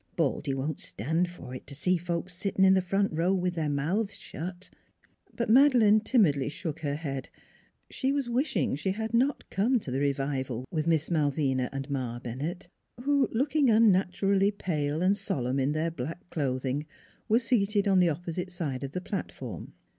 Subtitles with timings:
[0.15, 3.69] "Baldy won't stan' for it t' see folks sitting in the front row with their
[3.69, 4.71] mouths shut."
[5.35, 7.29] But Madeleine timidly shook her head:
[7.87, 12.17] she was wishing she had not come to the revival with Miss Malvina and Ma
[12.17, 12.67] Bennett,
[13.01, 16.87] who, looking unnaturally pale and solemn in their black cloth ing,
[17.29, 19.73] were seated on the opposite side of the plat form.